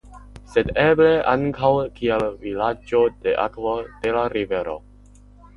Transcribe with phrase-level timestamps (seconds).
[0.53, 1.69] Sed eble ankaŭ
[1.99, 3.77] kiel "Vilaĝo de Akvo
[4.07, 4.79] de la Rivero".